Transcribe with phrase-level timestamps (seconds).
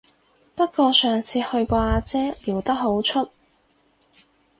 [0.55, 3.29] 不過上次去個阿姐撩得好出